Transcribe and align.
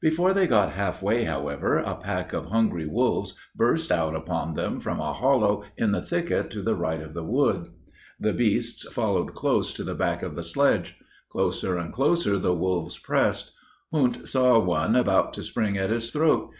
Before 0.00 0.34
they 0.34 0.48
got 0.48 0.72
half 0.72 1.04
way, 1.04 1.22
however, 1.22 1.78
a 1.78 1.94
pack 1.94 2.32
of 2.32 2.46
hungry 2.46 2.84
wolves, 2.88 3.34
burst 3.54 3.92
out 3.92 4.16
upon 4.16 4.54
them 4.54 4.80
from 4.80 4.98
a 4.98 5.12
hollow 5.12 5.62
in 5.76 5.92
the 5.92 6.02
thicket 6.02 6.50
to 6.50 6.62
the 6.62 6.74
right 6.74 7.00
of 7.00 7.14
the 7.14 7.22
wood. 7.22 7.68
The 8.18 8.32
beasts 8.32 8.90
followed 8.92 9.34
close 9.34 9.72
to 9.74 9.84
the 9.84 9.94
back 9.94 10.24
of 10.24 10.34
the 10.34 10.42
sledge. 10.42 10.96
Closer 11.30 11.78
and 11.78 11.92
closer 11.92 12.40
the 12.40 12.56
wolves 12.56 12.98
pressed. 12.98 13.52
Hund 13.94 14.28
saw 14.28 14.58
one 14.58 14.96
about 14.96 15.32
to 15.34 15.44
spring 15.44 15.78
at 15.78 15.90
his 15.90 16.10
throat. 16.10 16.50